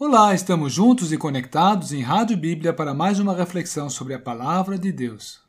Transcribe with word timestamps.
Olá, 0.00 0.32
estamos 0.32 0.72
juntos 0.72 1.12
e 1.12 1.18
conectados 1.18 1.92
em 1.92 2.02
Rádio 2.02 2.36
Bíblia 2.36 2.72
para 2.72 2.94
mais 2.94 3.18
uma 3.18 3.34
reflexão 3.34 3.90
sobre 3.90 4.14
a 4.14 4.18
Palavra 4.20 4.78
de 4.78 4.92
Deus. 4.92 5.40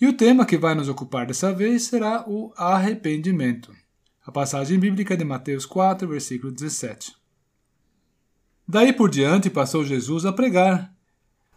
E 0.00 0.06
o 0.06 0.12
tema 0.12 0.46
que 0.46 0.56
vai 0.56 0.76
nos 0.76 0.88
ocupar 0.88 1.26
dessa 1.26 1.52
vez 1.52 1.82
será 1.86 2.24
o 2.28 2.52
arrependimento. 2.56 3.74
A 4.24 4.30
passagem 4.30 4.78
bíblica 4.78 5.16
de 5.16 5.24
Mateus 5.24 5.66
4, 5.66 6.06
versículo 6.06 6.52
17. 6.52 7.16
Daí 8.66 8.92
por 8.92 9.10
diante 9.10 9.50
passou 9.50 9.84
Jesus 9.84 10.24
a 10.24 10.32
pregar: 10.32 10.94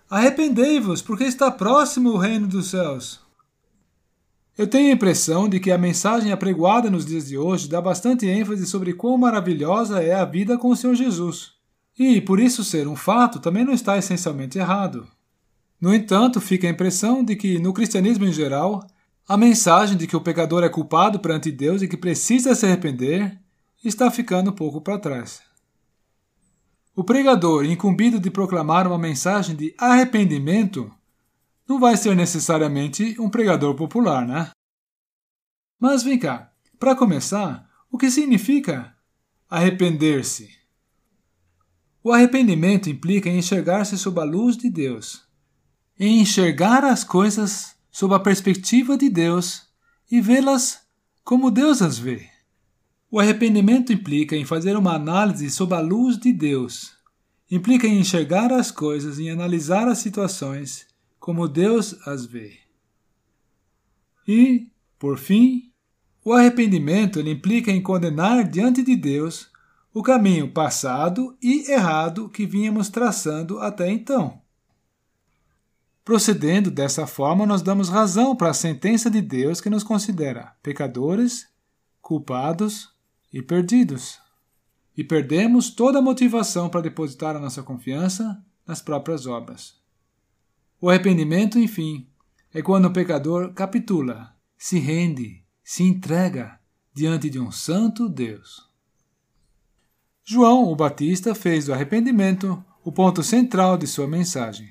Arrependei-vos, 0.10 1.04
porque 1.04 1.26
está 1.26 1.52
próximo 1.52 2.14
o 2.14 2.18
reino 2.18 2.48
dos 2.48 2.72
céus. 2.72 3.22
Eu 4.58 4.66
tenho 4.66 4.90
a 4.90 4.96
impressão 4.96 5.48
de 5.48 5.60
que 5.60 5.70
a 5.70 5.78
mensagem 5.78 6.32
apregoada 6.32 6.90
nos 6.90 7.06
dias 7.06 7.28
de 7.28 7.38
hoje 7.38 7.70
dá 7.70 7.80
bastante 7.80 8.26
ênfase 8.26 8.66
sobre 8.66 8.92
quão 8.94 9.16
maravilhosa 9.20 10.02
é 10.02 10.16
a 10.16 10.26
vida 10.26 10.58
com 10.58 10.70
o 10.70 10.76
Senhor 10.76 10.96
Jesus. 10.96 11.55
E, 11.98 12.20
por 12.20 12.40
isso 12.40 12.64
ser 12.64 12.88
um 12.88 12.96
fato, 12.96 13.40
também 13.40 13.64
não 13.64 13.74
está 13.74 13.98
essencialmente 13.98 14.58
errado. 14.58 15.08
No 15.80 15.94
entanto, 15.94 16.42
fica 16.42 16.68
a 16.68 16.70
impressão 16.70 17.24
de 17.24 17.36
que, 17.36 17.60
no 17.60 17.74
cristianismo 17.74 18.26
em 18.26 18.34
geral, 18.34 18.86
a 19.28 19.38
mensagem 19.38 19.98
de 19.98 20.06
que 20.06 20.16
o 20.16 20.22
pecador 20.22 20.64
é 20.64 20.70
culpado 20.70 21.20
perante 21.20 21.52
Deus 21.52 21.82
e 21.82 21.88
que 21.88 21.98
precisa 21.98 22.54
se 22.54 22.66
arrepender 22.66 23.40
está 23.84 24.10
ficando 24.10 24.52
um 24.52 24.54
pouco 24.54 24.82
para 24.82 25.00
trás. 25.00 25.42
O 26.96 27.04
pregador, 27.04 27.66
incumbido 27.66 28.20
de 28.20 28.32
proclamar 28.32 28.88
uma 28.88 28.98
mensagem 28.98 29.56
de 29.56 29.76
arrependimento, 29.78 30.92
não 31.68 31.80
vai 31.80 31.98
ser 31.98 32.16
necessariamente 32.16 33.20
um 33.20 33.30
pregador 33.30 33.76
popular, 33.76 34.26
né? 34.26 34.50
Mas 35.80 36.04
vem 36.04 36.18
cá, 36.18 36.52
para 36.80 36.96
começar, 36.96 37.70
o 37.92 37.98
que 37.98 38.10
significa 38.10 38.96
arrepender-se? 39.50 40.65
O 42.06 42.12
arrependimento 42.12 42.88
implica 42.88 43.28
em 43.28 43.40
enxergar-se 43.40 43.98
sob 43.98 44.22
a 44.22 44.24
luz 44.24 44.56
de 44.56 44.70
Deus, 44.70 45.24
em 46.00 46.22
enxergar 46.22 46.86
as 46.86 47.04
coisas 47.04 47.76
sob 47.90 48.14
a 48.14 48.20
perspectiva 48.20 48.96
de 48.96 49.10
Deus 49.10 49.64
e 50.12 50.22
vê-las 50.22 50.82
como 51.24 51.50
Deus 51.50 51.82
as 51.82 51.98
vê. 51.98 52.30
O 53.10 53.20
arrependimento 53.20 53.92
implica 53.92 54.36
em 54.36 54.46
fazer 54.46 54.78
uma 54.78 54.94
análise 54.94 55.50
sob 55.50 55.74
a 55.74 55.80
luz 55.80 56.16
de 56.20 56.32
Deus. 56.32 56.96
Implica 57.50 57.88
em 57.88 57.98
enxergar 57.98 58.54
as 58.54 58.70
coisas 58.70 59.18
e 59.18 59.28
analisar 59.28 59.88
as 59.88 59.98
situações 59.98 60.86
como 61.20 61.48
Deus 61.48 61.96
as 62.08 62.24
vê. 62.24 62.60
E, 64.28 64.68
por 65.00 65.18
fim, 65.18 65.72
o 66.24 66.34
arrependimento 66.34 67.20
implica 67.20 67.72
em 67.72 67.82
condenar 67.82 68.48
diante 68.48 68.84
de 68.84 68.96
Deus 68.96 69.55
o 69.96 70.04
caminho 70.04 70.52
passado 70.52 71.38
e 71.42 71.72
errado 71.72 72.28
que 72.28 72.46
vínhamos 72.46 72.90
traçando 72.90 73.60
até 73.60 73.90
então. 73.90 74.42
Procedendo 76.04 76.70
dessa 76.70 77.08
forma, 77.08 77.46
nós 77.46 77.62
damos 77.62 77.88
razão 77.88 78.36
para 78.36 78.50
a 78.50 78.54
sentença 78.54 79.10
de 79.10 79.22
Deus 79.22 79.62
que 79.62 79.70
nos 79.70 79.86
considera 79.86 80.54
pecadores, 80.62 81.48
culpados 82.02 82.94
e 83.32 83.42
perdidos. 83.42 84.20
E 84.98 85.02
perdemos 85.02 85.70
toda 85.70 86.00
a 86.00 86.02
motivação 86.02 86.68
para 86.68 86.82
depositar 86.82 87.34
a 87.34 87.40
nossa 87.40 87.64
confiança 87.64 88.44
nas 88.68 88.82
próprias 88.82 89.26
obras. 89.26 89.80
O 90.82 90.90
arrependimento, 90.90 91.58
enfim, 91.58 92.06
é 92.54 92.62
quando 92.62 92.90
o 92.90 92.94
pecador 92.94 93.54
capitula, 93.54 94.36
se 94.58 94.78
rende, 94.78 95.42
se 95.64 95.84
entrega 95.84 96.60
diante 96.94 97.30
de 97.30 97.40
um 97.40 97.50
santo 97.50 98.10
Deus. 98.10 98.75
João 100.28 100.64
o 100.64 100.76
Batista 100.76 101.36
fez 101.36 101.68
do 101.68 101.74
arrependimento 101.74 102.66
o 102.84 102.92
ponto 102.92 103.22
central 103.22 103.78
de 103.78 103.86
sua 103.86 104.08
mensagem. 104.08 104.68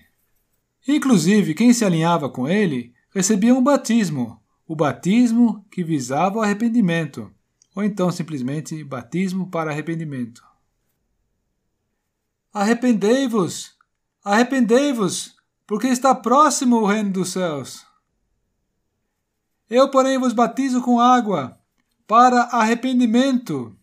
Inclusive, 0.86 1.55
quem 1.55 1.72
se 1.72 1.84
alinhava 1.84 2.28
com 2.28 2.48
ele 2.48 2.92
recebia 3.14 3.55
um 3.55 3.62
batismo, 3.62 4.42
o 4.67 4.74
batismo 4.74 5.64
que 5.70 5.84
visava 5.84 6.39
o 6.39 6.42
arrependimento, 6.42 7.33
ou 7.73 7.84
então 7.84 8.11
simplesmente 8.11 8.83
batismo 8.83 9.48
para 9.48 9.70
arrependimento. 9.70 10.42
Arrependei-vos! 12.52 13.77
Arrependei-vos, 14.24 15.36
porque 15.68 15.86
está 15.86 16.17
próximo 16.17 16.79
o 16.79 16.86
reino 16.86 17.12
dos 17.12 17.29
céus. 17.29 17.86
Eu, 19.70 19.89
porém, 19.89 20.18
vos 20.18 20.33
batizo 20.33 20.83
com 20.83 20.98
água 20.98 21.56
para 22.08 22.42
arrependimento 22.45 23.79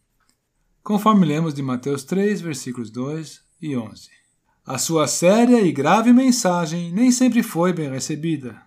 conforme 0.84 1.26
lemos 1.26 1.54
de 1.54 1.62
Mateus 1.62 2.04
3, 2.04 2.42
versículos 2.42 2.90
2 2.90 3.42
e 3.62 3.76
11. 3.76 4.10
A 4.66 4.78
sua 4.78 5.08
séria 5.08 5.62
e 5.62 5.72
grave 5.72 6.14
mensagem 6.14 6.92
nem 6.92 7.12
sempre 7.12 7.42
foi 7.44 7.74
bem 7.74 7.90
recebida. 7.90 8.62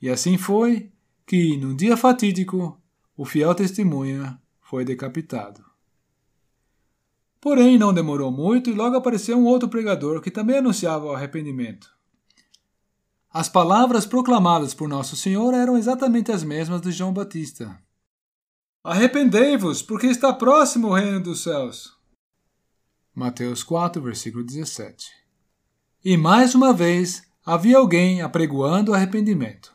E 0.00 0.08
assim 0.08 0.38
foi 0.38 0.90
que, 1.26 1.56
num 1.56 1.76
dia 1.76 1.96
fatídico, 1.96 2.80
o 3.16 3.24
fiel 3.24 3.54
testemunha 3.54 4.40
foi 4.62 4.84
decapitado. 4.84 5.62
Porém, 7.40 7.78
não 7.78 7.92
demorou 7.92 8.30
muito 8.30 8.68
e 8.68 8.74
logo 8.74 8.96
apareceu 8.96 9.36
um 9.36 9.44
outro 9.44 9.68
pregador 9.68 10.20
que 10.20 10.30
também 10.30 10.58
anunciava 10.58 11.06
o 11.06 11.12
arrependimento. 11.12 11.90
As 13.32 13.48
palavras 13.48 14.04
proclamadas 14.04 14.74
por 14.74 14.88
Nosso 14.88 15.16
Senhor 15.16 15.54
eram 15.54 15.76
exatamente 15.76 16.32
as 16.32 16.42
mesmas 16.42 16.80
de 16.80 16.90
João 16.90 17.12
Batista. 17.12 17.78
Arrependei-vos, 18.82 19.82
porque 19.82 20.06
está 20.06 20.32
próximo 20.32 20.88
o 20.88 20.94
reino 20.94 21.22
dos 21.22 21.42
céus. 21.42 21.94
Mateus 23.14 23.62
4, 23.62 24.00
versículo 24.00 24.42
17. 24.42 25.10
E 26.02 26.16
mais 26.16 26.54
uma 26.54 26.72
vez 26.72 27.22
havia 27.44 27.76
alguém 27.76 28.22
apregoando 28.22 28.94
arrependimento. 28.94 29.74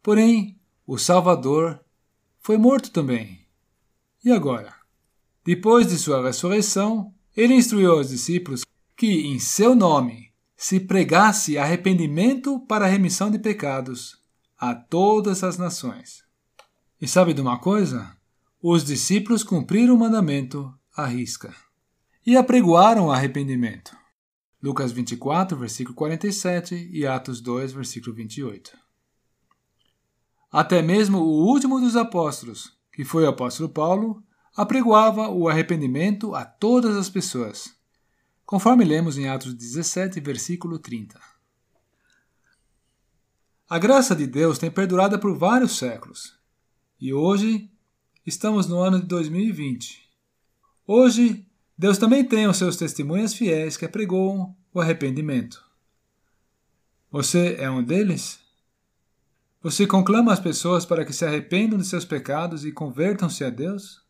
Porém, 0.00 0.60
o 0.86 0.96
Salvador 0.96 1.80
foi 2.38 2.56
morto 2.56 2.92
também. 2.92 3.44
E 4.24 4.30
agora? 4.30 4.76
Depois 5.44 5.88
de 5.88 5.98
sua 5.98 6.22
ressurreição, 6.22 7.12
ele 7.36 7.54
instruiu 7.54 7.92
aos 7.92 8.10
discípulos 8.10 8.64
que, 8.96 9.26
em 9.26 9.40
seu 9.40 9.74
nome, 9.74 10.32
se 10.56 10.78
pregasse 10.78 11.58
arrependimento 11.58 12.60
para 12.60 12.84
a 12.84 12.88
remissão 12.88 13.28
de 13.28 13.40
pecados 13.40 14.22
a 14.56 14.72
todas 14.72 15.42
as 15.42 15.58
nações. 15.58 16.22
E 17.00 17.08
sabe 17.08 17.34
de 17.34 17.40
uma 17.40 17.58
coisa? 17.58 18.19
Os 18.62 18.84
discípulos 18.84 19.42
cumpriram 19.42 19.94
o 19.94 19.98
mandamento 19.98 20.70
à 20.94 21.06
risca 21.06 21.54
e 22.26 22.36
apregoaram 22.36 23.06
o 23.06 23.10
arrependimento. 23.10 23.96
Lucas 24.62 24.92
24, 24.92 25.56
versículo 25.56 25.96
47 25.96 26.90
e 26.92 27.06
Atos 27.06 27.40
2, 27.40 27.72
versículo 27.72 28.14
28. 28.14 28.76
Até 30.52 30.82
mesmo 30.82 31.20
o 31.20 31.46
último 31.46 31.80
dos 31.80 31.96
apóstolos, 31.96 32.76
que 32.92 33.02
foi 33.02 33.24
o 33.24 33.30
apóstolo 33.30 33.70
Paulo, 33.70 34.22
apregoava 34.54 35.30
o 35.30 35.48
arrependimento 35.48 36.34
a 36.34 36.44
todas 36.44 36.98
as 36.98 37.08
pessoas, 37.08 37.74
conforme 38.44 38.84
lemos 38.84 39.16
em 39.16 39.26
Atos 39.26 39.54
17, 39.54 40.20
versículo 40.20 40.78
30. 40.78 41.18
A 43.66 43.78
graça 43.78 44.14
de 44.14 44.26
Deus 44.26 44.58
tem 44.58 44.70
perdurado 44.70 45.18
por 45.18 45.34
vários 45.34 45.78
séculos, 45.78 46.38
e 47.00 47.14
hoje 47.14 47.70
Estamos 48.30 48.68
no 48.68 48.80
ano 48.80 49.00
de 49.00 49.08
2020. 49.08 50.08
Hoje, 50.86 51.44
Deus 51.76 51.98
também 51.98 52.24
tem 52.24 52.46
os 52.46 52.58
seus 52.58 52.76
testemunhas 52.76 53.34
fiéis 53.34 53.76
que 53.76 53.84
apregoam 53.84 54.54
o 54.72 54.80
arrependimento. 54.80 55.60
Você 57.10 57.56
é 57.58 57.68
um 57.68 57.82
deles? 57.82 58.38
Você 59.60 59.84
conclama 59.84 60.32
as 60.32 60.38
pessoas 60.38 60.86
para 60.86 61.04
que 61.04 61.12
se 61.12 61.24
arrependam 61.24 61.76
de 61.76 61.84
seus 61.84 62.04
pecados 62.04 62.64
e 62.64 62.70
convertam-se 62.70 63.42
a 63.42 63.50
Deus? 63.50 64.00